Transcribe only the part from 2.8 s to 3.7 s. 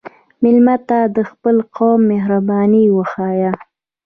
وښیه.